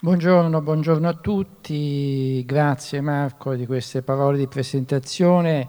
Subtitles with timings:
[0.00, 5.66] Buongiorno, buongiorno a tutti, grazie Marco di queste parole di presentazione,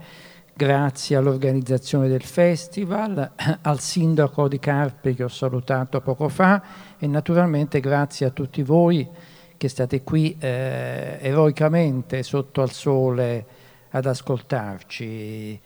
[0.53, 3.31] grazie all'organizzazione del festival,
[3.63, 6.61] al sindaco di Carpi che ho salutato poco fa
[6.99, 9.09] e naturalmente grazie a tutti voi
[9.57, 13.45] che state qui eh, eroicamente sotto al sole
[13.89, 15.59] ad ascoltarci.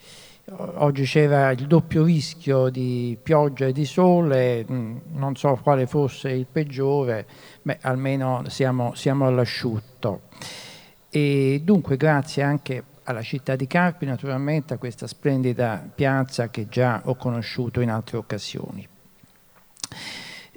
[0.46, 6.32] Oggi c'era il doppio rischio di pioggia e di sole, mm, non so quale fosse
[6.32, 7.26] il peggiore,
[7.62, 10.24] beh, almeno siamo, siamo all'asciutto.
[11.10, 17.04] E dunque grazie anche alla città di Carpi, naturalmente a questa splendida piazza che già
[17.06, 18.86] ho conosciuto in altre occasioni.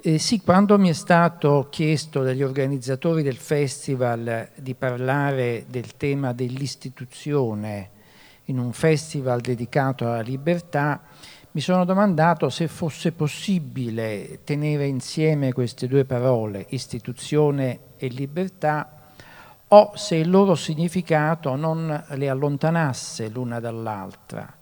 [0.01, 6.33] Eh, sì, quando mi è stato chiesto dagli organizzatori del festival di parlare del tema
[6.33, 7.95] dell'istituzione
[8.47, 11.01] in un festival dedicato alla libertà,
[11.51, 18.91] mi sono domandato se fosse possibile tenere insieme queste due parole, istituzione e libertà,
[19.69, 24.55] o se il loro significato non le allontanasse l'una dall'altra.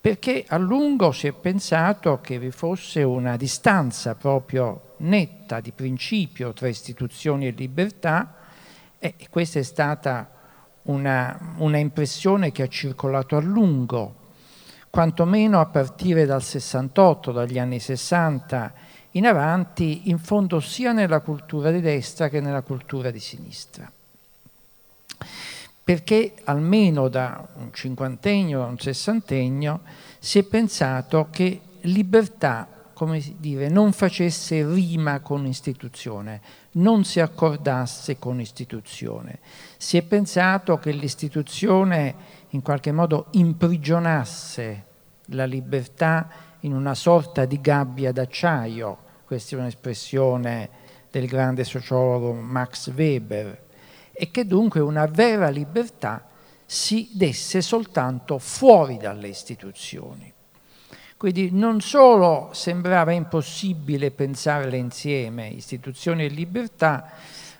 [0.00, 6.52] Perché a lungo si è pensato che vi fosse una distanza proprio netta di principio
[6.52, 8.34] tra istituzioni e libertà,
[8.98, 10.30] e questa è stata
[10.84, 14.14] una, una impressione che ha circolato a lungo,
[14.90, 18.72] quantomeno a partire dal 68, dagli anni 60
[19.12, 23.90] in avanti, in fondo sia nella cultura di destra che nella cultura di sinistra.
[25.84, 29.80] Perché almeno da un cinquantennio, da un sessantennio,
[30.18, 32.68] si è pensato che libertà
[33.02, 36.40] come dire, non facesse rima con istituzione,
[36.72, 39.40] non si accordasse con istituzione.
[39.76, 42.14] Si è pensato che l'istituzione
[42.50, 44.84] in qualche modo imprigionasse
[45.26, 46.28] la libertà
[46.60, 50.70] in una sorta di gabbia d'acciaio, questa è un'espressione
[51.10, 53.60] del grande sociologo Max Weber,
[54.12, 56.26] e che dunque una vera libertà
[56.64, 60.31] si desse soltanto fuori dalle istituzioni.
[61.22, 67.12] Quindi non solo sembrava impossibile pensarle insieme, istituzioni e libertà,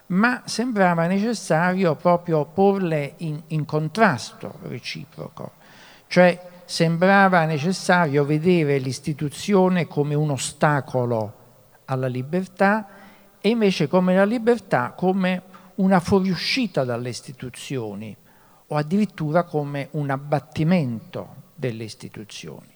[0.06, 5.53] ma sembrava necessario proprio porle in, in contrasto reciproco,
[6.09, 11.34] cioè sembrava necessario vedere l'istituzione come un ostacolo
[11.84, 12.89] alla libertà
[13.41, 15.41] e invece come la libertà come
[15.77, 18.17] una fuoriuscita dalle istituzioni
[18.67, 22.72] o addirittura come un abbattimento delle istituzioni.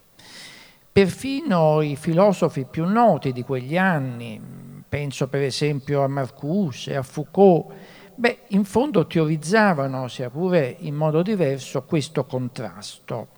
[0.97, 4.41] Perfino i filosofi più noti di quegli anni,
[4.89, 7.71] penso per esempio a Marcuse, a Foucault,
[8.15, 13.29] beh, in fondo teorizzavano, sia pure in modo diverso, questo contrasto,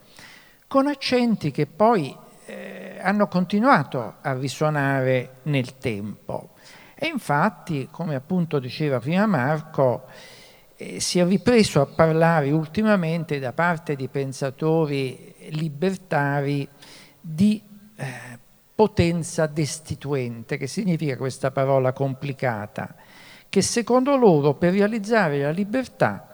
[0.68, 6.50] con accenti che poi eh, hanno continuato a risuonare nel tempo.
[6.94, 10.04] E infatti, come appunto diceva prima Marco,
[10.76, 16.68] eh, si è ripreso a parlare ultimamente da parte di pensatori libertari
[17.20, 17.60] di
[17.96, 18.38] eh,
[18.74, 22.94] potenza destituente, che significa questa parola complicata,
[23.48, 26.28] che secondo loro per realizzare la libertà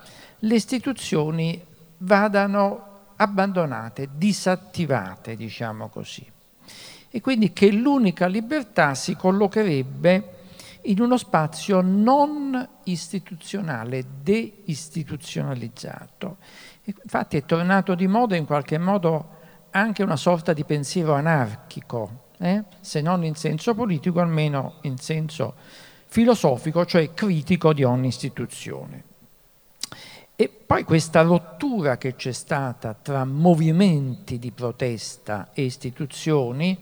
[0.44, 1.60] le istituzioni
[1.98, 6.26] vadano abbandonate, disattivate, diciamo così.
[7.10, 10.30] E quindi che l'unica libertà si collocherebbe
[10.82, 16.36] in uno spazio non istituzionale, deistituzionalizzato.
[16.84, 19.30] Infatti è tornato di moda in qualche modo
[19.76, 22.62] anche una sorta di pensiero anarchico, eh?
[22.80, 25.54] se non in senso politico, almeno in senso
[26.06, 29.02] filosofico, cioè critico di ogni istituzione.
[30.36, 36.78] E poi questa rottura che c'è stata tra movimenti di protesta e istituzioni,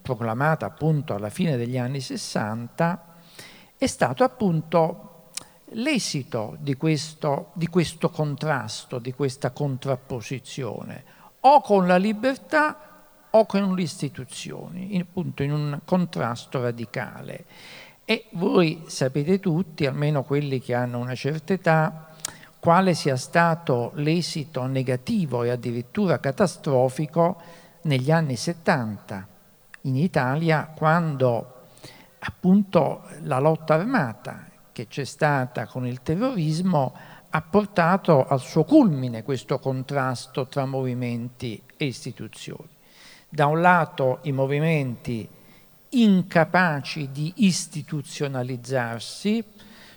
[0.00, 3.16] proclamata appunto alla fine degli anni 60,
[3.76, 5.30] è stato appunto
[5.72, 12.88] l'esito di questo, di questo contrasto, di questa contrapposizione o con la libertà
[13.30, 17.44] o con le istituzioni, appunto in un contrasto radicale.
[18.04, 22.08] E voi sapete tutti, almeno quelli che hanno una certa età,
[22.58, 27.40] quale sia stato l'esito negativo e addirittura catastrofico
[27.82, 29.26] negli anni 70
[29.82, 31.54] in Italia quando
[32.18, 36.94] appunto la lotta armata che c'è stata con il terrorismo
[37.30, 42.68] ha portato al suo culmine questo contrasto tra movimenti e istituzioni.
[43.28, 45.28] Da un lato i movimenti
[45.90, 49.44] incapaci di istituzionalizzarsi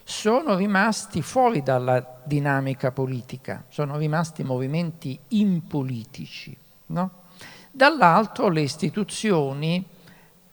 [0.03, 6.55] sono rimasti fuori dalla dinamica politica, sono rimasti movimenti impolitici.
[6.87, 7.19] No?
[7.71, 9.85] Dall'altro le istituzioni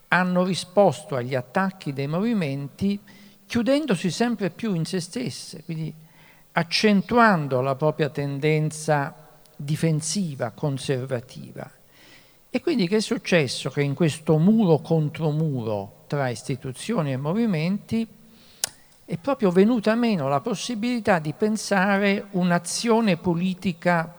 [0.07, 2.97] hanno risposto agli attacchi dei movimenti
[3.45, 5.93] chiudendosi sempre più in se stesse, quindi
[6.51, 9.13] accentuando la propria tendenza
[9.55, 11.69] difensiva, conservativa.
[12.49, 13.69] E quindi che è successo?
[13.69, 18.07] Che in questo muro contro muro tra istituzioni e movimenti
[19.05, 24.15] è proprio venuta meno la possibilità di pensare un'azione politica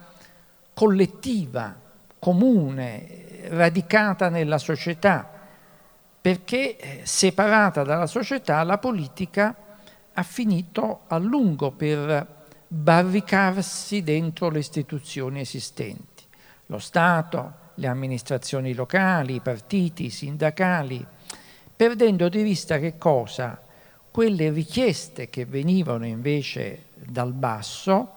[0.75, 1.75] collettiva,
[2.19, 5.29] comune, radicata nella società,
[6.21, 9.55] perché eh, separata dalla società la politica
[10.21, 12.39] ha finito a lungo per
[12.69, 16.25] barricarsi dentro le istituzioni esistenti.
[16.67, 21.05] Lo Stato, le amministrazioni locali, i partiti, i sindacali,
[21.75, 23.63] perdendo di vista che cosa?
[24.11, 28.15] Quelle richieste che venivano invece dal basso,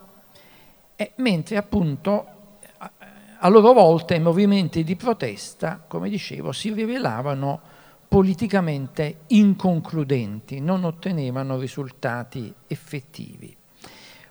[0.97, 2.27] eh, mentre appunto
[3.39, 7.61] a loro volta i movimenti di protesta, come dicevo, si rivelavano
[8.13, 13.57] politicamente inconcludenti, non ottenevano risultati effettivi.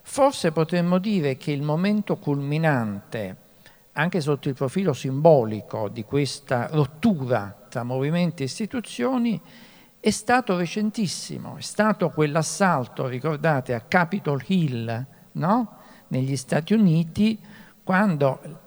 [0.03, 3.37] Forse potremmo dire che il momento culminante,
[3.95, 9.41] anche sotto il profilo simbolico di questa rottura tra movimenti e istituzioni,
[9.99, 15.79] è stato recentissimo, è stato quell'assalto, ricordate, a Capitol Hill, no?
[16.07, 17.37] negli Stati Uniti,
[17.83, 18.61] quando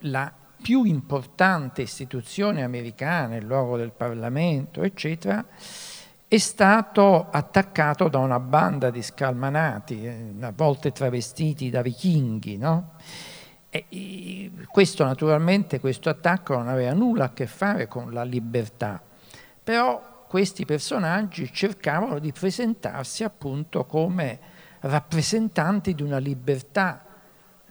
[0.00, 0.28] la
[0.66, 5.46] più importante istituzione americana, il luogo del Parlamento, eccetera,
[6.26, 12.56] è stato attaccato da una banda di scalmanati, eh, a volte travestiti da vichinghi.
[12.56, 12.94] No?
[13.70, 19.00] E, questo naturalmente, questo attacco non aveva nulla a che fare con la libertà,
[19.62, 24.40] però questi personaggi cercavano di presentarsi appunto come
[24.80, 27.04] rappresentanti di una libertà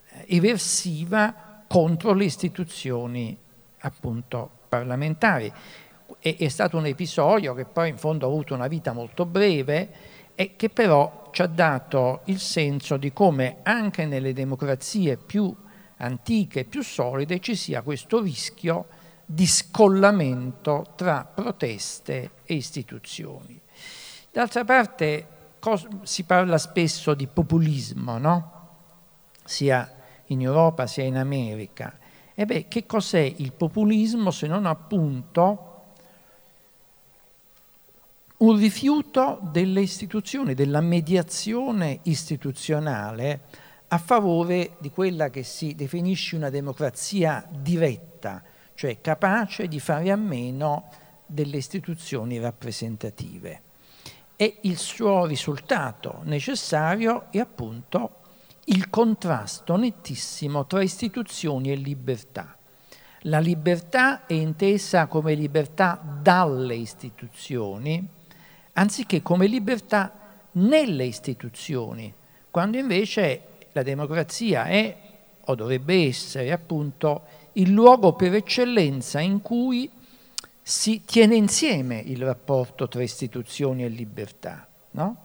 [0.08, 1.45] eh, eversiva
[1.76, 3.38] contro le istituzioni
[3.80, 5.52] appunto parlamentari
[6.20, 9.90] è, è stato un episodio che poi in fondo ha avuto una vita molto breve
[10.36, 15.54] e che però ci ha dato il senso di come anche nelle democrazie più
[15.98, 18.86] antiche, più solide, ci sia questo rischio
[19.26, 23.60] di scollamento tra proteste e istituzioni.
[24.32, 25.28] D'altra parte
[26.04, 28.52] si parla spesso di populismo, no?
[29.44, 29.95] sia
[30.28, 31.98] in Europa sia in America.
[32.34, 35.72] E beh, che cos'è il populismo se non appunto
[38.38, 43.42] un rifiuto delle istituzioni, della mediazione istituzionale
[43.88, 48.44] a favore di quella che si definisce una democrazia diretta,
[48.74, 50.90] cioè capace di fare a meno
[51.26, 53.62] delle istituzioni rappresentative.
[54.36, 58.24] E il suo risultato necessario è appunto
[58.66, 62.58] il contrasto nettissimo tra istituzioni e libertà.
[63.22, 68.08] La libertà è intesa come libertà dalle istituzioni,
[68.74, 70.14] anziché come libertà
[70.54, 72.14] nelle istituzioni,
[72.50, 73.42] quando invece
[73.72, 74.96] la democrazia è
[75.46, 77.24] o dovrebbe essere appunto
[77.54, 79.90] il luogo per eccellenza in cui
[80.62, 84.68] si tiene insieme il rapporto tra istituzioni e libertà.
[84.92, 85.25] No?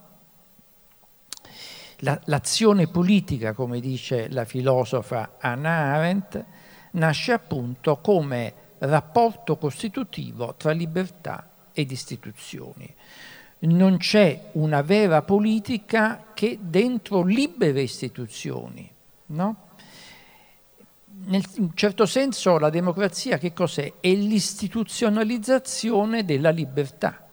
[2.02, 6.44] La, l'azione politica, come dice la filosofa Anna Arendt,
[6.92, 12.94] nasce appunto come rapporto costitutivo tra libertà ed istituzioni
[13.60, 18.88] non c'è una vera politica che dentro libere istituzioni.
[19.26, 19.68] No?
[21.24, 23.94] Nel, in un certo senso la democrazia che cos'è?
[24.00, 27.26] È l'istituzionalizzazione della libertà.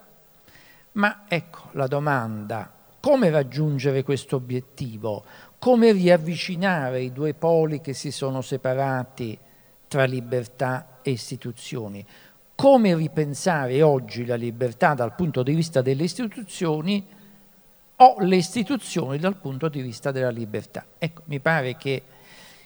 [0.94, 2.74] Ma ecco la domanda,
[3.08, 5.24] come raggiungere questo obiettivo?
[5.60, 9.40] Come riavvicinare i due poli che si sono separati
[9.88, 12.06] tra libertà e istituzioni?
[12.54, 17.06] come ripensare oggi la libertà dal punto di vista delle istituzioni
[17.98, 20.84] o le istituzioni dal punto di vista della libertà.
[20.98, 22.02] Ecco, mi pare che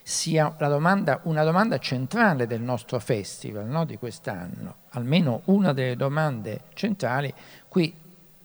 [0.01, 6.61] sia domanda, una domanda centrale del nostro festival no, di quest'anno, almeno una delle domande
[6.73, 7.33] centrali,
[7.67, 7.93] qui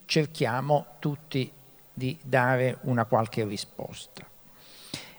[0.05, 1.53] cerchiamo tutti
[1.97, 4.23] di dare una qualche risposta.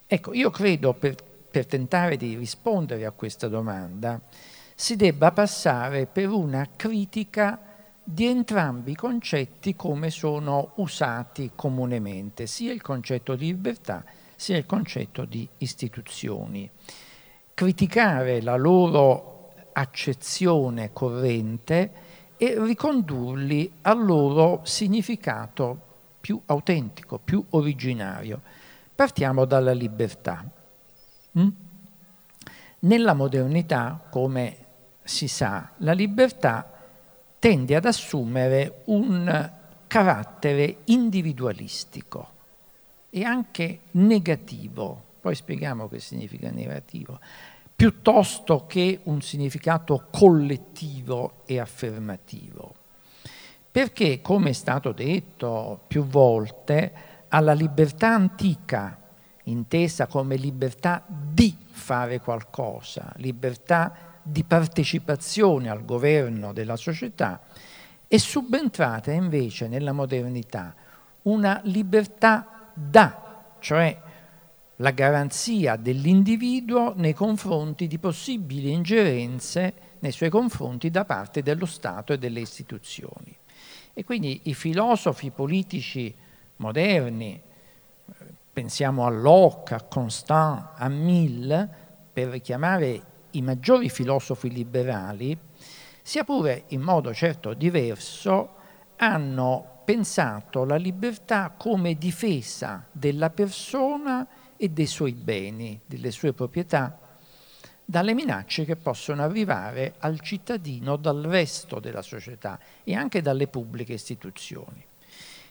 [0.05, 1.15] Ecco, io credo per,
[1.50, 4.22] per tentare di rispondere a questa domanda
[4.75, 7.60] si debba passare per una critica
[8.03, 14.03] di entrambi i concetti come sono usati comunemente, sia il concetto di libertà
[14.38, 16.69] sia il concetto di istituzioni.
[17.53, 21.91] Criticare la loro accezione corrente
[22.38, 25.86] e ricondurli al loro significato
[26.27, 28.41] più autentico, più originario.
[28.93, 30.43] Partiamo dalla libertà.
[31.39, 31.48] Mm?
[32.79, 34.57] Nella modernità, come
[35.03, 36.69] si sa, la libertà
[37.39, 39.51] tende ad assumere un
[39.88, 42.31] carattere individualistico
[43.10, 47.22] e anche negativo, poi spieghiamo che significa negativo,
[47.74, 52.76] piuttosto che un significato collettivo e affermativo.
[53.77, 56.91] Perché, come è stato detto più volte,
[57.27, 59.00] alla libertà antica,
[59.43, 67.39] intesa come libertà di fare qualcosa, libertà di partecipazione al governo della società,
[68.07, 70.74] è subentrata invece nella modernità
[71.24, 73.96] una libertà da, cioè
[74.77, 82.12] la garanzia dell'individuo nei confronti di possibili ingerenze nei suoi confronti da parte dello Stato
[82.12, 83.38] e delle istituzioni.
[84.00, 86.13] E quindi i filosofi politici
[86.58, 87.42] moderni,
[88.54, 91.68] pensiamo a Locke, a Constant, a Mill,
[92.13, 93.01] per richiamare
[93.32, 95.36] i maggiori filosofi liberali,
[96.04, 98.50] sia pure in modo certo diverso,
[98.98, 104.27] hanno pensato la libertà come difesa della persona
[104.58, 107.00] e dei suoi beni, delle sue proprietà,
[107.89, 113.94] dalle minacce che possono arrivare al cittadino dal resto della società e anche dalle pubbliche
[113.94, 114.86] istituzioni.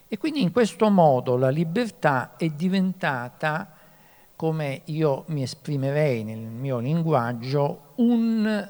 [0.06, 3.72] E quindi in questo modo la libertà è diventata,
[4.36, 8.68] come io mi esprimerei nel mio linguaggio, un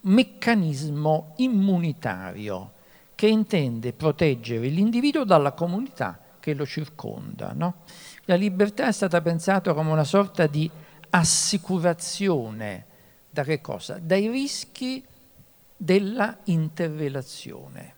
[0.00, 2.72] meccanismo immunitario
[3.14, 7.52] che intende proteggere l'individuo dalla comunità che lo circonda.
[7.54, 7.82] No?
[8.24, 10.68] La libertà è stata pensata come una sorta di
[11.10, 12.85] assicurazione
[13.36, 13.98] da che cosa?
[13.98, 15.04] Dai rischi
[15.76, 17.94] della interrelazione.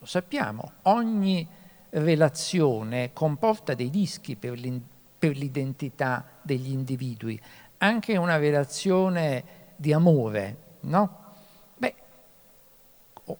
[0.00, 1.46] Lo sappiamo, ogni
[1.90, 7.40] relazione comporta dei rischi per l'identità degli individui,
[7.78, 9.44] anche una relazione
[9.76, 11.18] di amore, no?
[11.76, 11.94] Beh,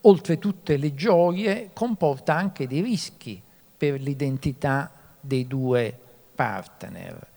[0.02, 3.42] oltre tutte le gioie comporta anche dei rischi
[3.76, 4.88] per l'identità
[5.20, 5.98] dei due
[6.32, 7.28] partner.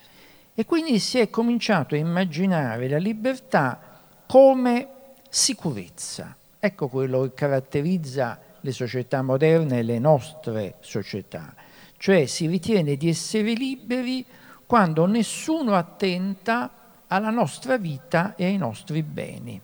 [0.54, 3.88] E quindi si è cominciato a immaginare la libertà
[4.34, 4.88] come
[5.30, 6.36] sicurezza.
[6.58, 11.54] Ecco quello che caratterizza le società moderne e le nostre società.
[11.98, 14.26] Cioè si ritiene di essere liberi
[14.66, 16.72] quando nessuno attenta
[17.06, 19.62] alla nostra vita e ai nostri beni.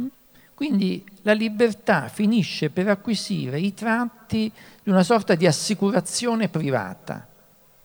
[0.00, 0.06] Mm?
[0.54, 4.50] Quindi la libertà finisce per acquisire i tratti
[4.82, 7.24] di una sorta di assicurazione privata.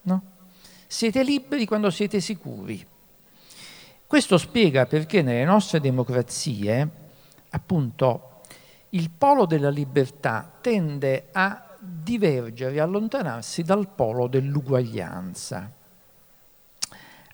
[0.01, 0.21] No?
[0.88, 2.83] Siete liberi quando siete sicuri.
[4.13, 6.88] Questo spiega perché nelle nostre democrazie,
[7.50, 8.41] appunto,
[8.89, 15.67] il polo della libertà tende a divergere, allontanarsi dal polo dell'uguaglianza.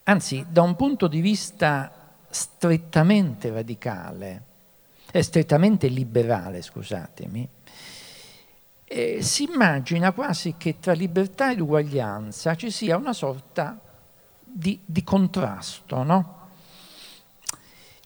[0.04, 4.44] Anzi, da un punto di vista strettamente radicale,
[5.12, 7.50] eh, strettamente liberale, scusatemi,
[8.86, 13.78] eh, si immagina quasi che tra libertà ed uguaglianza ci sia una sorta
[14.42, 16.38] di, di contrasto, no?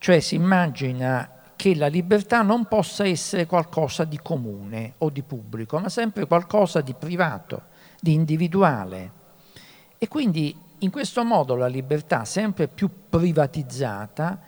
[0.03, 5.79] Cioè si immagina che la libertà non possa essere qualcosa di comune o di pubblico,
[5.79, 7.67] ma sempre qualcosa di privato,
[8.01, 9.11] di individuale.
[9.97, 14.41] E quindi in questo modo la libertà, sempre più privatizzata,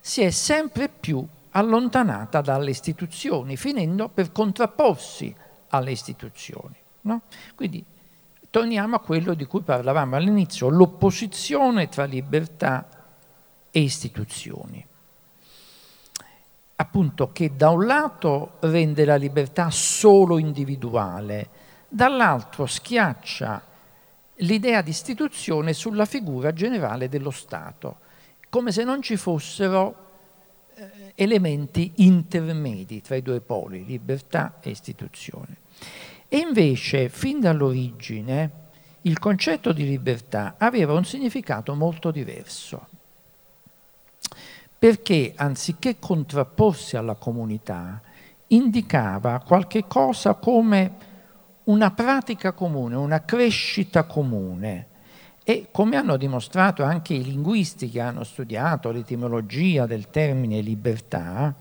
[0.00, 5.36] si è sempre più allontanata dalle istituzioni, finendo per contrapporsi
[5.68, 6.76] alle istituzioni.
[7.02, 7.24] No?
[7.54, 7.84] Quindi
[8.48, 12.88] torniamo a quello di cui parlavamo all'inizio, l'opposizione tra libertà
[13.70, 14.92] e istituzioni.
[16.76, 21.48] Appunto che da un lato rende la libertà solo individuale,
[21.88, 23.62] dall'altro schiaccia
[24.38, 27.98] l'idea di istituzione sulla figura generale dello Stato,
[28.48, 30.04] come se non ci fossero
[30.74, 35.58] eh, elementi intermedi tra i due poli, libertà e istituzione.
[36.28, 38.62] E invece, fin dall'origine,
[39.02, 42.88] il concetto di libertà aveva un significato molto diverso,
[44.84, 48.02] perché anziché contrapporsi alla comunità,
[48.48, 50.92] indicava qualche cosa come
[51.64, 54.88] una pratica comune, una crescita comune.
[55.42, 61.54] E come hanno dimostrato anche i linguisti che hanno studiato l'etimologia del termine libertà,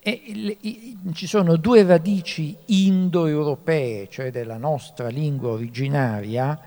[0.00, 6.58] ci sono due radici indoeuropee, cioè della nostra lingua originaria,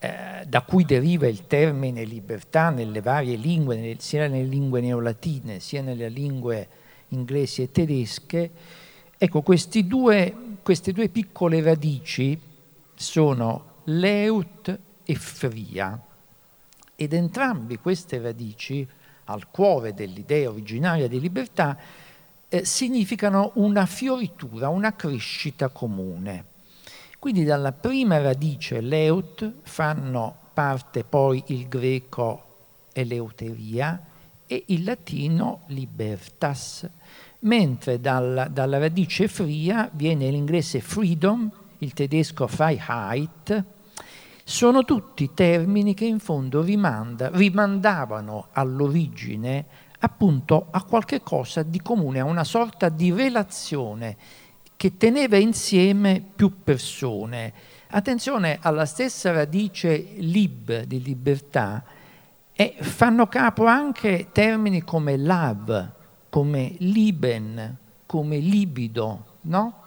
[0.00, 5.82] eh, da cui deriva il termine libertà nelle varie lingue, sia nelle lingue neolatine sia
[5.82, 6.68] nelle lingue
[7.08, 8.50] inglesi e tedesche.
[9.18, 9.42] Ecco,
[9.84, 12.40] due, queste due piccole radici
[12.94, 16.00] sono leut e fria,
[16.94, 18.86] ed entrambi queste radici,
[19.24, 21.76] al cuore dell'idea originaria di libertà,
[22.48, 26.56] eh, significano una fioritura, una crescita comune.
[27.18, 32.44] Quindi dalla prima radice leut fanno parte poi il greco
[32.92, 34.00] eleuteria
[34.46, 36.88] e il latino libertas,
[37.40, 43.64] mentre dal, dalla radice fria viene l'inglese freedom, il tedesco Freiheit,
[44.44, 49.66] sono tutti termini che in fondo rimanda, rimandavano all'origine
[49.98, 54.16] appunto a qualche cosa di comune, a una sorta di relazione
[54.78, 57.52] che teneva insieme più persone.
[57.88, 61.84] Attenzione alla stessa radice lib di libertà
[62.52, 65.92] e fanno capo anche termini come love,
[66.30, 69.82] come liben, come libido, no?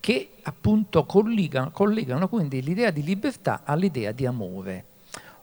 [0.00, 4.84] Che appunto collegano, collegano quindi l'idea di libertà all'idea di amore.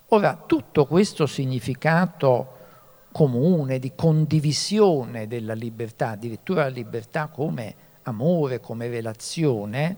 [0.08, 2.54] Ora, tutto questo significato
[3.12, 9.98] comune, di condivisione della libertà, addirittura la libertà come amore, come relazione,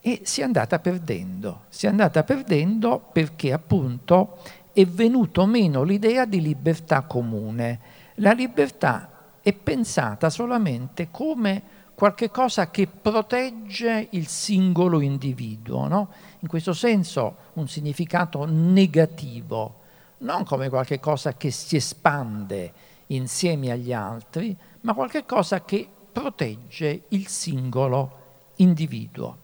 [0.00, 1.62] e si è andata perdendo.
[1.68, 4.38] Si è andata perdendo perché appunto
[4.72, 7.80] è venuto meno l'idea di libertà comune.
[8.16, 11.62] La libertà è pensata solamente come
[11.94, 16.08] qualche cosa che protegge il singolo individuo, no?
[16.40, 19.82] in questo senso un significato negativo
[20.18, 22.72] non come qualcosa che si espande
[23.08, 28.22] insieme agli altri, ma qualcosa che protegge il singolo
[28.56, 29.38] individuo.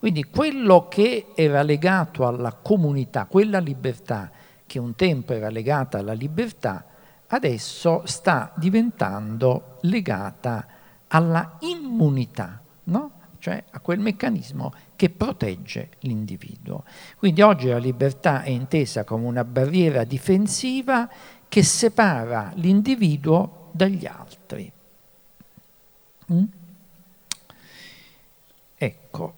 [0.00, 4.30] Quindi quello che era legato alla comunità, quella libertà
[4.66, 6.84] che un tempo era legata alla libertà,
[7.28, 10.66] adesso sta diventando legata
[11.06, 13.12] alla immunità, no?
[13.38, 16.82] cioè a quel meccanismo che protegge l'individuo.
[17.16, 21.08] Quindi oggi la libertà è intesa come una barriera difensiva
[21.48, 24.72] che separa l'individuo dagli altri.
[26.32, 26.44] Mm?
[28.76, 29.34] Ecco,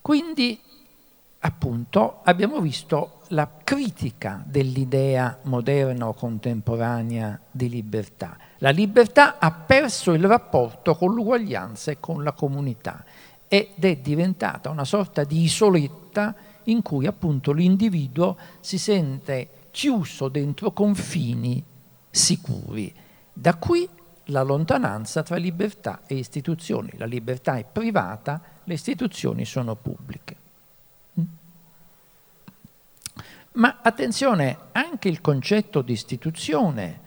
[0.00, 0.60] quindi
[1.40, 8.36] appunto abbiamo visto la critica dell'idea moderna o contemporanea di libertà.
[8.58, 13.04] La libertà ha perso il rapporto con l'uguaglianza e con la comunità
[13.48, 20.72] ed è diventata una sorta di isoletta in cui appunto l'individuo si sente chiuso dentro
[20.72, 21.62] confini
[22.10, 22.94] sicuri.
[23.32, 23.88] Da qui
[24.26, 26.92] la lontananza tra libertà e istituzioni.
[26.96, 30.36] La libertà è privata, le istituzioni sono pubbliche.
[31.20, 31.24] Mm?
[33.52, 37.00] Ma attenzione, anche il concetto di istituzione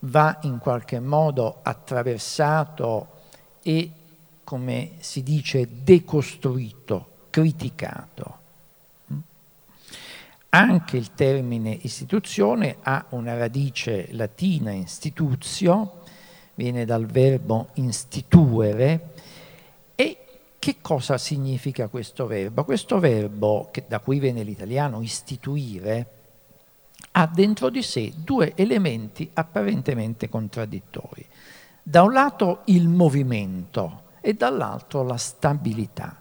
[0.00, 3.18] va in qualche modo attraversato
[3.62, 3.92] e
[4.44, 8.38] come si dice, decostruito, criticato.
[10.52, 15.99] Anche il termine istituzione ha una radice latina institutio,
[16.60, 19.14] viene dal verbo instituere,
[19.94, 20.18] e
[20.58, 22.64] che cosa significa questo verbo?
[22.64, 26.06] Questo verbo, che, da cui viene l'italiano istituire,
[27.12, 31.26] ha dentro di sé due elementi apparentemente contraddittori.
[31.82, 36.20] Da un lato il movimento, e dall'altro la stabilità.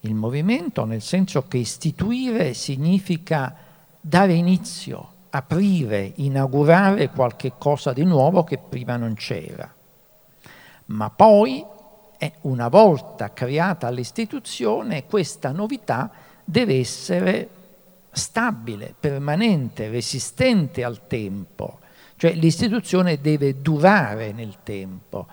[0.00, 3.56] Il movimento nel senso che istituire significa
[3.98, 9.72] dare inizio, aprire, inaugurare qualche cosa di nuovo che prima non c'era.
[10.86, 11.64] Ma poi,
[12.42, 16.10] una volta creata l'istituzione, questa novità
[16.44, 17.48] deve essere
[18.12, 21.80] stabile, permanente, resistente al tempo,
[22.14, 25.26] cioè l'istituzione deve durare nel tempo.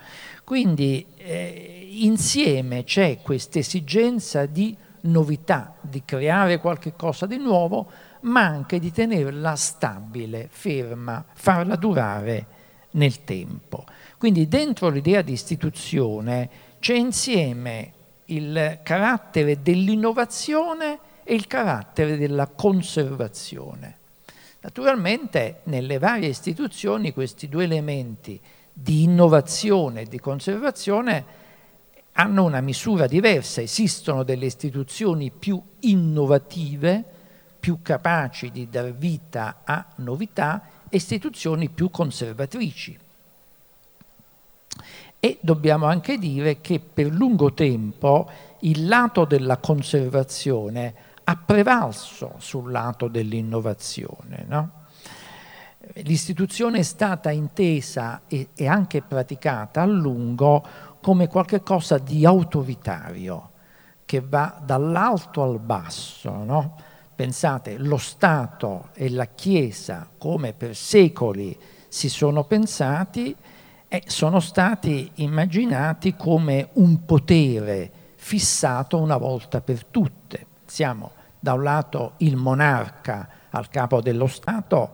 [0.43, 8.45] Quindi eh, insieme c'è questa esigenza di novità, di creare qualche cosa di nuovo, ma
[8.45, 12.45] anche di tenerla stabile, ferma, farla durare
[12.91, 13.85] nel tempo.
[14.17, 17.93] Quindi dentro l'idea di istituzione c'è insieme
[18.25, 23.97] il carattere dell'innovazione e il carattere della conservazione.
[24.61, 28.39] Naturalmente nelle varie istituzioni questi due elementi
[28.71, 31.39] di innovazione e di conservazione
[32.13, 37.05] hanno una misura diversa, esistono delle istituzioni più innovative,
[37.61, 42.97] più capaci di dar vita a novità e istituzioni più conservatrici.
[45.19, 48.27] E dobbiamo anche dire che per lungo tempo
[48.61, 50.93] il lato della conservazione
[51.23, 54.43] ha prevalso sul lato dell'innovazione.
[54.47, 54.71] No?
[55.93, 60.65] L'istituzione è stata intesa e, e anche praticata a lungo
[60.99, 63.49] come qualcosa di autoritario
[64.05, 66.31] che va dall'alto al basso.
[66.43, 66.75] No?
[67.21, 71.55] Pensate, lo Stato e la Chiesa, come per secoli
[71.87, 73.35] si sono pensati,
[73.87, 80.47] eh, sono stati immaginati come un potere fissato una volta per tutte.
[80.65, 84.91] Siamo da un lato il monarca al capo dello Stato,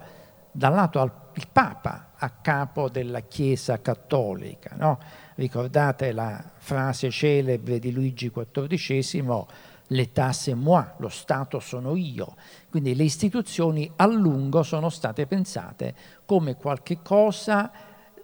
[0.51, 4.75] dall'altro il Papa a capo della Chiesa cattolica.
[4.77, 4.99] No?
[5.35, 9.45] Ricordate la frase celebre di Luigi XIV,
[9.87, 12.35] l'État c'est moi, lo Stato sono io.
[12.69, 15.95] Quindi le istituzioni a lungo sono state pensate
[16.25, 17.71] come qualche cosa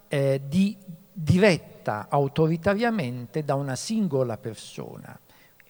[0.08, 0.76] eh, di
[1.12, 5.18] diretta autoritariamente da una singola persona.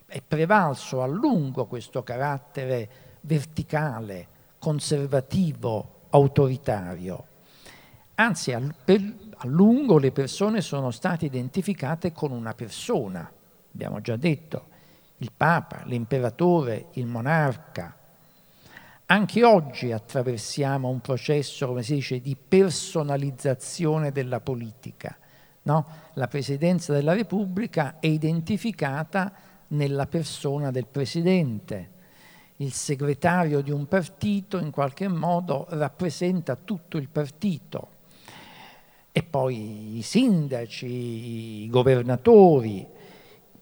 [0.06, 2.90] È prevalso a lungo questo carattere
[3.22, 4.28] verticale,
[4.60, 7.26] conservativo, autoritario.
[8.16, 9.02] Anzi, a, per,
[9.38, 13.30] a lungo le persone sono state identificate con una persona,
[13.74, 14.72] abbiamo già detto,
[15.24, 17.96] il Papa, l'imperatore, il monarca.
[19.06, 25.18] Anche oggi attraversiamo un processo, come si dice, di personalizzazione della politica.
[25.64, 25.86] No?
[26.16, 29.32] La Presidenza della Repubblica è identificata
[29.68, 31.92] nella persona del Presidente.
[32.58, 37.88] Il segretario di un partito in qualche modo rappresenta tutto il partito.
[39.14, 42.93] E poi i sindaci, i governatori.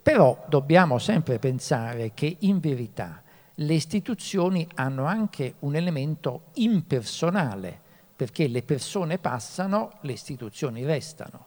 [0.02, 3.22] Però dobbiamo sempre pensare che in verità
[3.56, 7.80] le istituzioni hanno anche un elemento impersonale,
[8.16, 11.46] perché le persone passano, le istituzioni restano.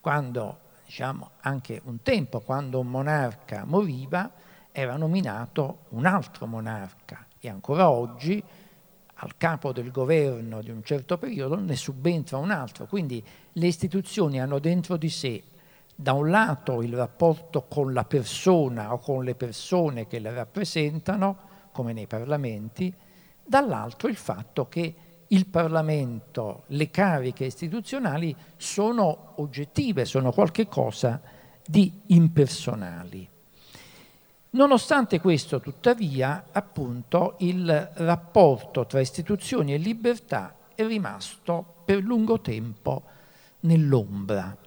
[0.00, 4.30] Quando, diciamo, anche un tempo, quando un monarca moriva,
[4.72, 8.42] era nominato un altro monarca e ancora oggi
[9.22, 12.86] al capo del governo di un certo periodo ne subentra un altro.
[12.86, 15.42] Quindi le istituzioni hanno dentro di sé
[16.00, 21.36] da un lato il rapporto con la persona o con le persone che le rappresentano,
[21.72, 22.92] come nei parlamenti,
[23.44, 24.94] dall'altro il fatto che
[25.26, 31.20] il Parlamento, le cariche istituzionali sono oggettive, sono qualcosa
[31.66, 33.28] di impersonali.
[34.52, 43.02] Nonostante questo, tuttavia, appunto, il rapporto tra istituzioni e libertà è rimasto per lungo tempo
[43.60, 44.59] nell'ombra.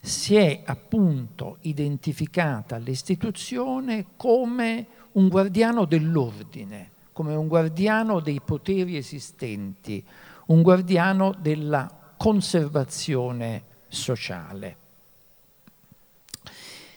[0.00, 10.04] Si è appunto identificata l'istituzione come un guardiano dell'ordine, come un guardiano dei poteri esistenti,
[10.46, 14.76] un guardiano della conservazione sociale.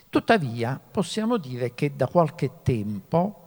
[0.09, 3.41] Tuttavia possiamo dire che da qualche tempo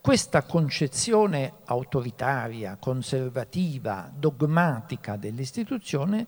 [0.00, 6.26] questa concezione autoritaria, conservativa, dogmatica dell'istituzione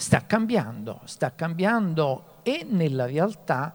[0.00, 3.74] sta cambiando, sta cambiando e nella realtà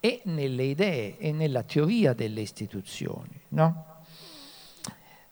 [0.00, 3.40] e nelle idee e nella teoria delle istituzioni.
[3.50, 3.84] No?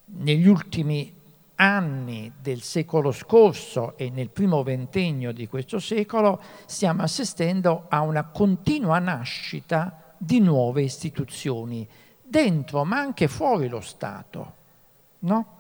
[0.05, 1.13] Negli ultimi
[1.57, 8.23] anni del secolo scorso e nel primo ventennio di questo secolo stiamo assistendo a una
[8.23, 11.87] continua nascita di nuove istituzioni,
[12.23, 14.55] dentro ma anche fuori lo Stato.
[15.21, 15.59] No?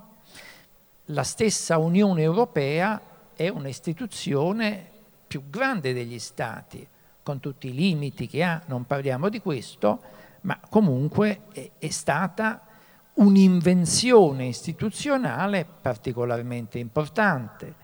[1.07, 3.10] La stessa Unione Europea
[3.41, 4.87] è un'istituzione
[5.27, 6.87] più grande degli Stati,
[7.23, 10.03] con tutti i limiti che ha, non parliamo di questo,
[10.43, 12.67] ma comunque è, è stata
[13.15, 17.75] un'invenzione istituzionale particolarmente importante.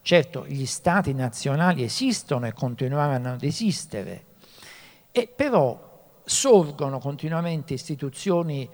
[0.00, 4.24] Certo, gli stati nazionali esistono e continueranno ad esistere,
[5.10, 8.66] e però sorgono continuamente istituzioni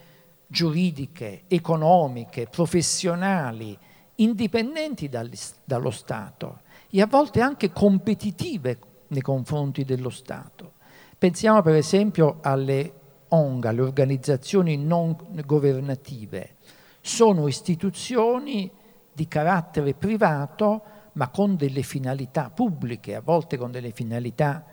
[0.46, 3.77] giuridiche, economiche, professionali,
[4.20, 8.78] indipendenti dallo Stato e a volte anche competitive
[9.09, 10.72] nei confronti dello Stato.
[11.18, 12.92] Pensiamo per esempio alle
[13.28, 16.57] ONG, alle organizzazioni non governative.
[17.00, 18.70] Sono istituzioni
[19.12, 24.64] di carattere privato ma con delle finalità pubbliche, a volte con delle finalità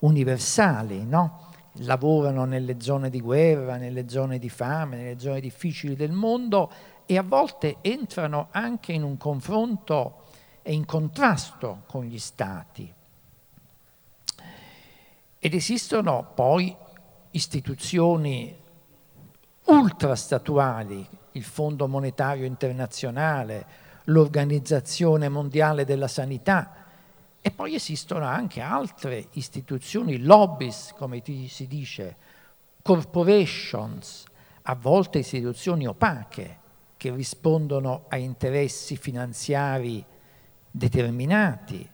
[0.00, 1.46] universali, no?
[1.82, 6.70] lavorano nelle zone di guerra, nelle zone di fame, nelle zone difficili del mondo
[7.10, 10.24] e a volte entrano anche in un confronto
[10.60, 12.92] e in contrasto con gli stati.
[15.38, 16.76] Ed esistono poi
[17.30, 18.54] istituzioni
[19.64, 23.66] ultrastatuali, il Fondo Monetario Internazionale,
[24.04, 26.84] l'Organizzazione Mondiale della Sanità
[27.40, 32.16] e poi esistono anche altre istituzioni, lobbies, come si dice,
[32.82, 34.24] corporations,
[34.64, 36.57] a volte istituzioni opache
[36.98, 40.04] che rispondono a interessi finanziari
[40.70, 41.88] determinati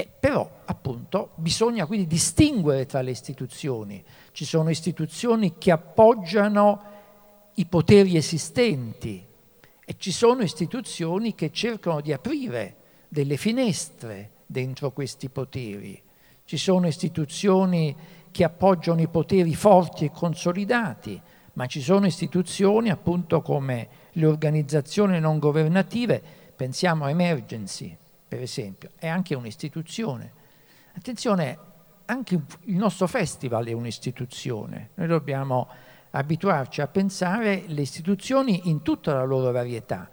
[0.00, 4.02] eh, però appunto bisogna quindi distinguere tra le istituzioni.
[4.32, 6.82] Ci sono istituzioni che appoggiano
[7.54, 9.22] i poteri esistenti
[9.84, 12.76] e ci sono istituzioni che cercano di aprire
[13.08, 16.00] delle finestre dentro questi poteri.
[16.44, 17.94] Ci sono istituzioni
[18.30, 21.20] che appoggiano i poteri forti e consolidati,
[21.54, 26.22] ma ci sono istituzioni appunto come le organizzazioni non governative,
[26.54, 27.96] pensiamo a Emergency
[28.30, 30.32] per esempio, è anche un'istituzione.
[30.94, 31.58] Attenzione,
[32.04, 35.66] anche il nostro festival è un'istituzione, noi dobbiamo
[36.10, 40.08] abituarci a pensare le istituzioni in tutta la loro varietà.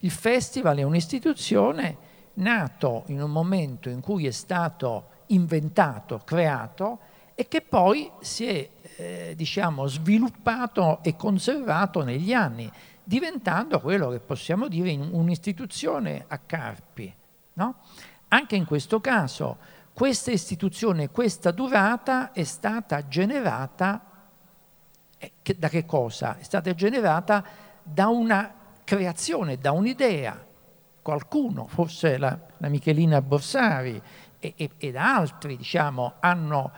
[0.00, 1.96] Il festival è un'istituzione
[2.34, 6.98] nato in un momento in cui è stato inventato, creato
[7.34, 12.70] e che poi si è eh, diciamo, sviluppato e conservato negli anni,
[13.04, 17.14] diventando quello che possiamo dire un'istituzione a Carpi.
[17.54, 17.76] No?
[18.28, 19.58] Anche in questo caso
[19.92, 24.06] questa istituzione, questa durata è stata generata
[25.18, 26.38] eh, da che cosa?
[26.38, 27.44] È stata generata
[27.82, 30.46] da una creazione, da un'idea.
[31.02, 34.00] Qualcuno, forse la, la Michelina Borsari
[34.38, 36.72] e, e, ed altri, diciamo, hanno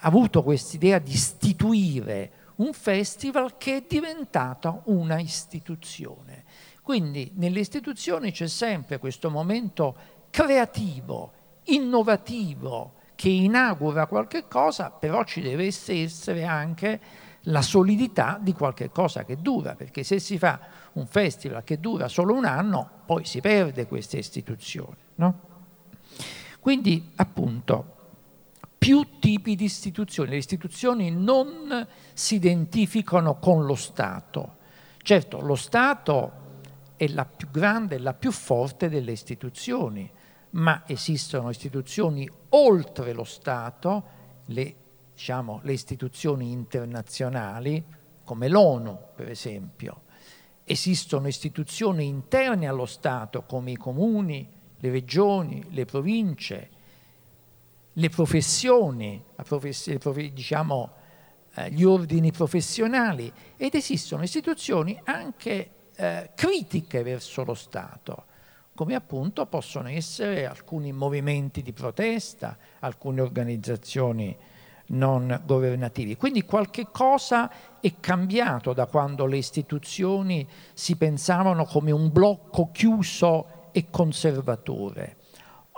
[0.00, 6.44] avuto quest'idea di istituire un festival che è diventato una istituzione.
[6.82, 9.96] Quindi nelle istituzioni c'è sempre questo momento
[10.30, 11.32] creativo,
[11.64, 17.00] innovativo, che inaugura qualche cosa, però ci deve essere anche
[17.48, 20.60] la solidità di qualche cosa che dura, perché se si fa
[20.92, 24.96] un festival che dura solo un anno, poi si perde questa istituzione.
[25.16, 25.40] No?
[26.60, 27.95] Quindi, appunto,
[28.78, 30.30] più tipi di istituzioni.
[30.30, 34.56] Le istituzioni non si identificano con lo Stato.
[34.98, 36.44] Certo, lo Stato
[36.96, 40.10] è la più grande la più forte delle istituzioni,
[40.50, 44.04] ma esistono istituzioni oltre lo Stato,
[44.46, 44.74] le,
[45.12, 47.84] diciamo, le istituzioni internazionali,
[48.24, 50.02] come l'ONU per esempio.
[50.64, 56.70] Esistono istituzioni interne allo Stato, come i comuni, le regioni, le province,
[57.98, 60.90] le professioni, profess prof diciamo,
[61.54, 68.24] eh, gli ordini professionali, ed esistono istituzioni anche eh, critiche verso lo Stato,
[68.74, 74.36] come appunto possono essere alcuni movimenti di protesta, alcune organizzazioni
[74.88, 76.16] non governativi.
[76.16, 83.70] Quindi qualche cosa è cambiato da quando le istituzioni si pensavano come un blocco chiuso
[83.72, 85.16] e conservatore.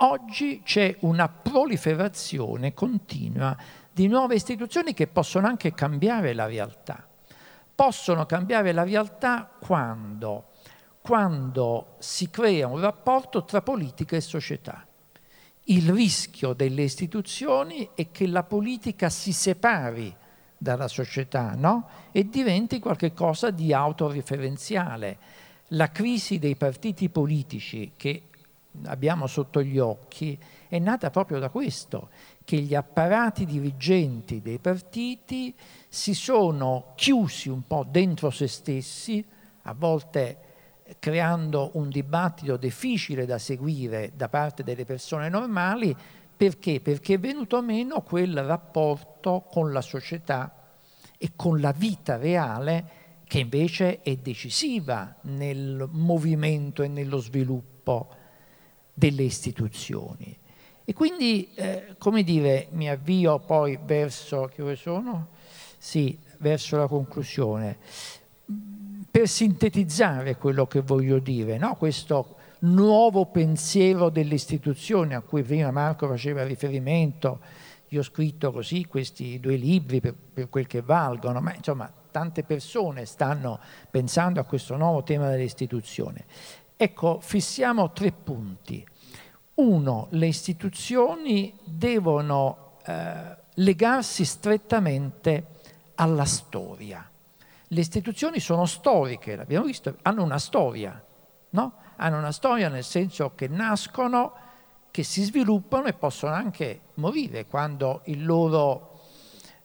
[0.01, 3.55] Oggi c'è una proliferazione continua
[3.91, 7.09] di nuove istituzioni che possono anche cambiare la realtà
[7.79, 10.47] possono cambiare la realtà quando?
[10.99, 14.85] Quando si crea un rapporto tra politica e società.
[15.63, 20.13] Il rischio delle istituzioni è che la politica si separi
[20.57, 21.87] dalla società no?
[22.11, 25.17] e diventi qualcosa di autoreferenziale.
[25.67, 28.23] La crisi dei partiti politici che
[28.85, 32.09] abbiamo sotto gli occhi è nata proprio da questo,
[32.43, 35.53] che gli apparati dirigenti dei partiti
[35.87, 39.25] si sono chiusi un po' dentro se stessi,
[39.63, 40.37] a volte
[40.99, 45.95] creando un dibattito difficile da seguire da parte delle persone normali,
[46.35, 46.79] perché?
[46.79, 50.53] Perché è venuto meno quel rapporto con la società
[51.17, 58.15] e con la vita reale che invece è decisiva nel movimento e nello sviluppo
[58.99, 60.37] delle istituzioni.
[60.83, 65.29] E quindi, eh, come dire, mi avvio poi verso, che ore sono?
[65.77, 67.77] Sì, verso la conclusione.
[69.09, 71.75] Per sintetizzare quello che voglio dire, no?
[71.75, 77.39] questo nuovo pensiero delle istituzioni a cui prima Marco faceva riferimento,
[77.89, 82.43] io ho scritto così questi due libri per, per quel che valgono, ma insomma tante
[82.43, 83.59] persone stanno
[83.89, 86.23] pensando a questo nuovo tema delle istituzioni.
[86.81, 88.87] Ecco, fissiamo tre punti.
[89.55, 95.45] Uno, le istituzioni devono eh, legarsi strettamente
[95.95, 97.05] alla storia.
[97.67, 101.03] Le istituzioni sono storiche, l'abbiamo visto, hanno una storia,
[101.49, 101.73] no?
[101.97, 104.33] Hanno una storia nel senso che nascono,
[104.89, 109.01] che si sviluppano e possono anche morire quando il loro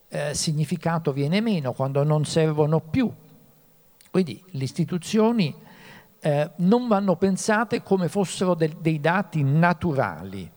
[0.09, 3.09] eh, significato viene meno, quando non servono più.
[4.11, 5.62] Quindi le istituzioni
[6.25, 10.51] eh, non vanno pensate come fossero del, dei dati naturali,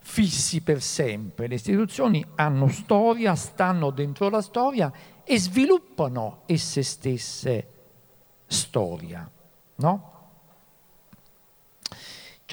[0.00, 1.46] fissi per sempre.
[1.46, 7.68] Le istituzioni hanno storia, stanno dentro la storia e sviluppano esse stesse
[8.48, 9.30] storia.
[9.76, 10.12] No?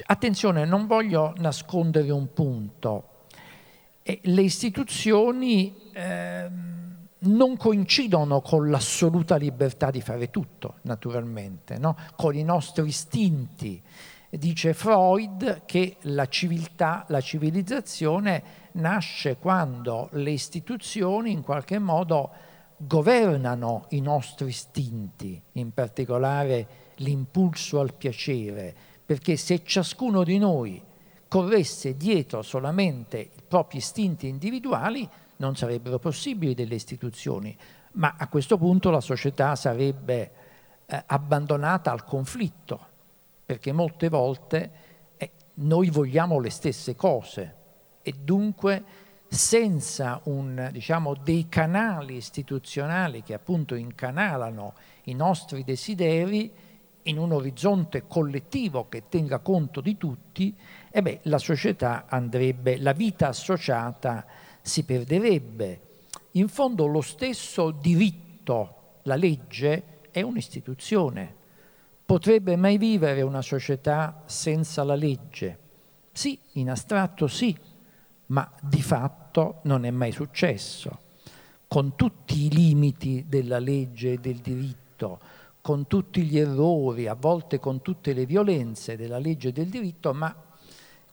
[0.04, 3.24] Attenzione, non voglio nascondere un punto.
[4.04, 6.48] Eh, le istituzioni eh,
[7.18, 11.96] non coincidono con l'assoluta libertà di fare tutto, naturalmente, no?
[12.16, 13.82] con i nostri istinti,
[14.28, 22.30] Dice Freud che la civiltà, la civilizzazione nasce quando le istituzioni in qualche modo
[22.76, 28.74] governano i nostri istinti, in particolare l'impulso al piacere,
[29.06, 30.82] perché se ciascuno di noi
[31.28, 37.56] corresse dietro solamente i propri istinti individuali, non sarebbero possibili delle istituzioni,
[37.92, 40.32] ma a questo punto la società sarebbe
[40.86, 42.86] eh, abbandonata al conflitto,
[43.44, 44.70] perché molte volte
[45.16, 47.54] eh, noi vogliamo le stesse cose
[48.02, 56.52] e dunque senza un, diciamo, dei canali istituzionali che appunto incanalano i nostri desideri
[57.02, 60.56] in un orizzonte collettivo che tenga conto di tutti,
[60.90, 64.24] e beh, la società andrebbe, la vita associata
[64.66, 65.80] si perderebbe.
[66.32, 71.34] In fondo lo stesso diritto, la legge, è un'istituzione.
[72.04, 75.58] Potrebbe mai vivere una società senza la legge?
[76.10, 77.56] Sì, in astratto sì,
[78.26, 80.98] ma di fatto non è mai successo.
[81.68, 85.20] Con tutti i limiti della legge e del diritto,
[85.60, 90.12] con tutti gli errori, a volte con tutte le violenze della legge e del diritto,
[90.12, 90.34] ma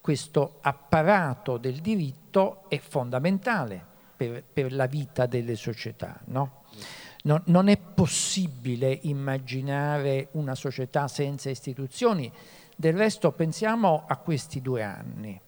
[0.04, 3.82] questo apparato del diritto è fondamentale
[4.14, 6.20] per, per la vita delle società.
[6.26, 6.64] No?
[7.22, 12.30] Non, non è possibile immaginare una società senza istituzioni,
[12.76, 15.40] del resto pensiamo a questi due anni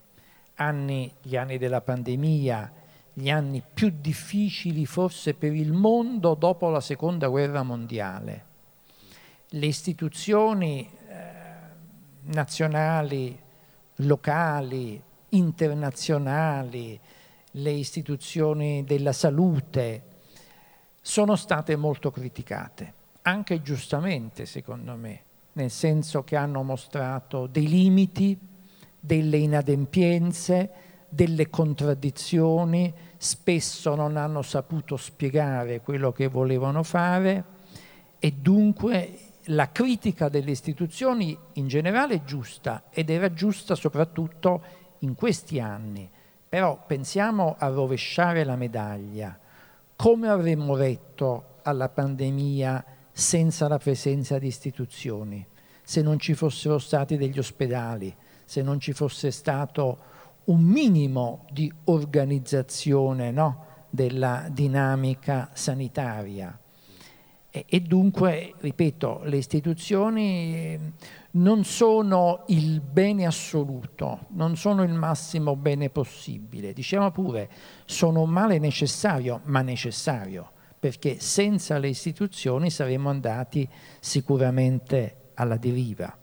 [0.57, 2.73] anni, gli anni della pandemia,
[3.13, 8.45] gli anni più difficili forse per il mondo dopo la seconda guerra mondiale.
[9.49, 11.33] Le istituzioni eh,
[12.33, 13.39] nazionali,
[13.97, 16.99] locali, internazionali,
[17.53, 20.03] le istituzioni della salute
[21.01, 28.39] sono state molto criticate, anche giustamente secondo me, nel senso che hanno mostrato dei limiti
[28.99, 30.71] delle inadempienze,
[31.09, 37.45] delle contraddizioni, spesso non hanno saputo spiegare quello che volevano fare
[38.19, 39.19] e dunque
[39.51, 44.63] la critica delle istituzioni in generale è giusta ed era giusta soprattutto
[45.01, 46.11] in questi anni.
[46.49, 49.39] Però pensiamo a rovesciare la medaglia.
[49.95, 55.47] Come avremmo retto alla pandemia senza la presenza di istituzioni?
[55.83, 61.73] Se non ci fossero stati degli ospedali, se non ci fosse stato un minimo di
[61.85, 63.65] organizzazione no?
[63.91, 66.59] della dinamica sanitaria.
[67.67, 70.81] E, dunque, ripeto, le istituzioni eh,
[71.33, 76.73] non sono il bene assoluto, non sono il massimo bene possibile.
[76.73, 77.49] Diciamo pure,
[77.85, 83.69] sono un male necessario, ma necessario, perché senza le istituzioni saremmo andati
[84.01, 86.15] sicuramente alla deriva.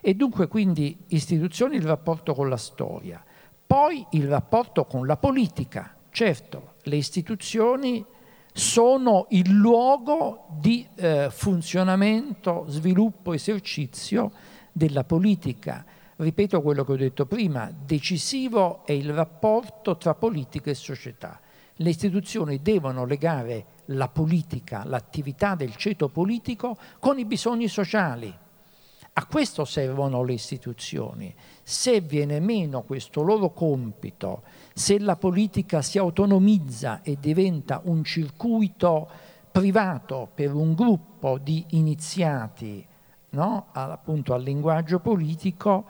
[0.00, 3.22] E dunque quindi istituzioni il rapporto con la storia,
[3.66, 5.96] poi il rapporto con la politica.
[6.10, 8.04] Certo, le istituzioni
[8.52, 14.32] sono il luogo di eh, funzionamento, sviluppo, esercizio
[14.70, 15.84] della politica.
[16.16, 21.40] Ripeto quello che ho detto prima, decisivo è il rapporto tra politica e società.
[21.76, 28.32] Le istituzioni devono legare la politica, l'attività del ceto politico con i bisogni sociali,
[29.14, 31.34] a questo servono le istituzioni.
[31.62, 39.08] Se viene meno questo loro compito, se la politica si autonomizza e diventa un circuito
[39.50, 42.86] privato per un gruppo di iniziati
[43.32, 43.66] no?
[43.72, 45.86] appunto al linguaggio politico,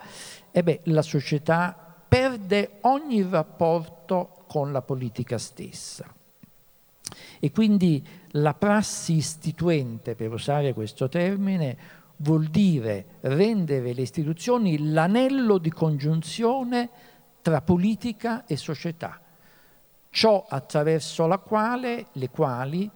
[0.50, 1.76] eh beh, la società
[2.08, 6.12] perde ogni rapporto con la politica stessa.
[7.38, 11.76] E quindi la prassi istituente, per usare questo termine,
[12.22, 16.88] vuol dire rendere le istituzioni l'anello di congiunzione
[17.42, 19.20] tra politica e società,
[20.10, 22.90] ciò attraverso la quale, le quali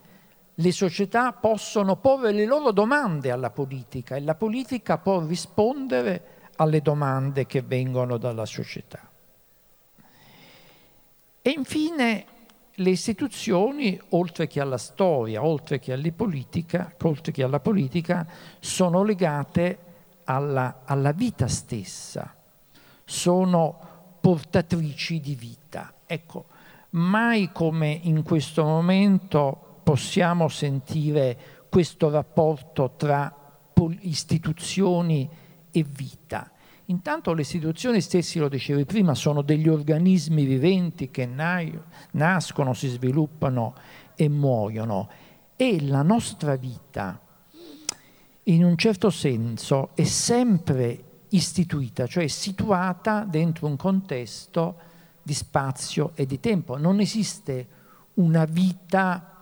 [0.59, 6.81] le società possono porre le loro domande alla politica e la politica può rispondere alle
[6.81, 9.11] domande che vengono dalla società.
[11.43, 12.27] E infine
[12.79, 18.27] le istituzioni, oltre che alla storia, oltre che, politica, oltre che alla politica,
[18.61, 19.79] sono legate
[20.25, 22.35] alla, alla vita stessa,
[23.05, 23.79] sono
[24.21, 25.95] portatrici di vita.
[26.05, 26.47] Ecco,
[26.91, 33.35] mai come in questo momento possiamo sentire questo rapporto tra
[34.01, 35.29] istituzioni
[35.71, 36.51] e vita.
[36.87, 43.75] Intanto le istituzioni stesse, lo dicevi prima, sono degli organismi viventi che nascono, si sviluppano
[44.15, 45.09] e muoiono.
[45.57, 47.21] E la nostra vita,
[48.45, 54.77] in un certo senso, è sempre istituita, cioè situata dentro un contesto
[55.23, 56.77] di spazio e di tempo.
[56.77, 57.69] Non esiste
[58.15, 59.36] una vita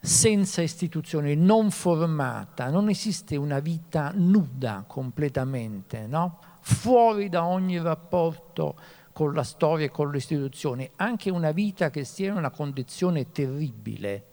[0.00, 6.38] senza istituzioni, non formata, non esiste una vita nuda completamente, no?
[6.60, 8.76] fuori da ogni rapporto
[9.12, 13.32] con la storia e con le istituzioni, anche una vita che sia in una condizione
[13.32, 14.26] terribile,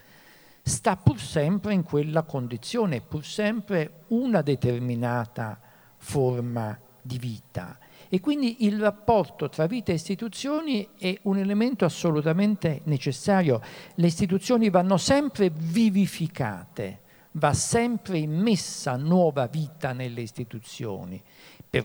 [0.61, 5.59] sta pur sempre in quella condizione, pur sempre una determinata
[5.97, 7.77] forma di vita.
[8.09, 13.61] E quindi il rapporto tra vita e istituzioni è un elemento assolutamente necessario.
[13.95, 17.01] Le istituzioni vanno sempre vivificate,
[17.31, 21.21] va sempre immessa nuova vita nelle istituzioni.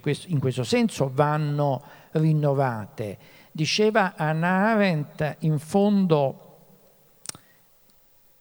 [0.01, 3.18] Questo, in questo senso vanno rinnovate.
[3.51, 6.47] Diceva Anna Arendt, in fondo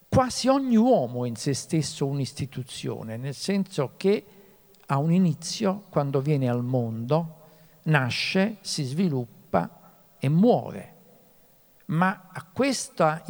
[0.07, 4.25] quasi ogni uomo è in se stesso un'istituzione, nel senso che
[4.85, 7.38] ha un inizio quando viene al mondo,
[7.89, 9.79] nasce, si sviluppa
[10.17, 10.95] e muore.
[11.89, 13.23] Ma a, questa,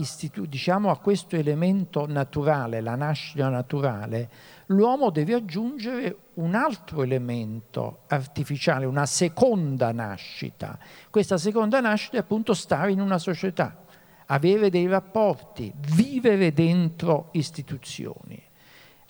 [0.48, 4.30] diciamo, a questo elemento naturale, la nascita naturale,
[4.68, 10.78] l'uomo deve aggiungere un altro elemento artificiale, una seconda nascita.
[11.10, 13.86] Questa seconda nascita è appunto stare in una società,
[14.26, 18.44] avere dei rapporti, vivere dentro istituzioni.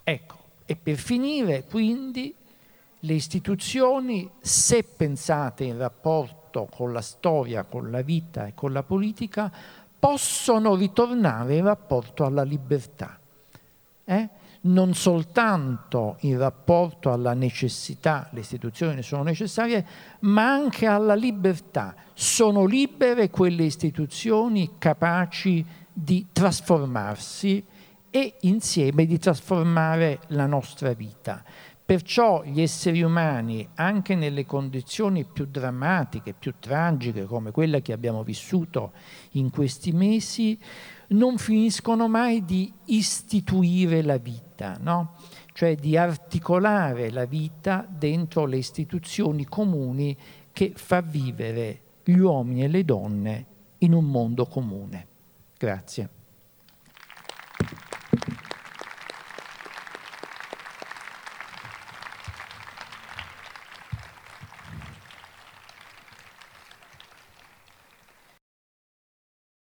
[0.03, 2.35] Ecco, e per finire quindi
[3.01, 8.83] le istituzioni, se pensate in rapporto con la storia, con la vita e con la
[8.83, 9.51] politica,
[9.97, 13.19] possono ritornare in rapporto alla libertà.
[14.03, 14.29] Eh?
[14.61, 19.85] Non soltanto in rapporto alla necessità, le istituzioni sono necessarie,
[20.21, 21.95] ma anche alla libertà.
[22.13, 27.63] Sono libere quelle istituzioni capaci di trasformarsi
[28.09, 31.43] e insieme di trasformare la nostra vita.
[31.89, 38.21] Perciò gli esseri umani, anche nelle condizioni più drammatiche, più tragiche, come quella che abbiamo
[38.21, 38.91] vissuto
[39.31, 40.55] in questi mesi,
[41.07, 45.15] non finiscono mai di istituire la vita, no?
[45.51, 50.15] cioè di articolare la vita dentro le istituzioni comuni
[50.51, 53.45] che fa vivere gli uomini e le donne
[53.79, 55.07] in un mondo comune.
[55.57, 56.18] Grazie.